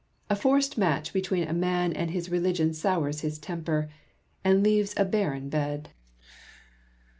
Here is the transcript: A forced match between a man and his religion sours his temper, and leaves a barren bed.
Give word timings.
A 0.31 0.35
forced 0.35 0.79
match 0.79 1.13
between 1.13 1.47
a 1.47 1.53
man 1.53 1.93
and 1.93 2.09
his 2.09 2.31
religion 2.31 2.73
sours 2.73 3.21
his 3.21 3.37
temper, 3.37 3.87
and 4.43 4.63
leaves 4.63 4.95
a 4.97 5.05
barren 5.05 5.47
bed. 5.47 5.89